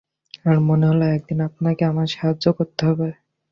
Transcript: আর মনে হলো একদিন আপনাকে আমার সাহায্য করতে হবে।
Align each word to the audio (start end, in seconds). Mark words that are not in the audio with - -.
আর 0.45 0.57
মনে 0.67 0.85
হলো 0.89 1.05
একদিন 1.15 1.39
আপনাকে 1.49 1.83
আমার 1.85 2.07
সাহায্য 2.13 2.45
করতে 2.57 2.81
হবে। 2.89 3.07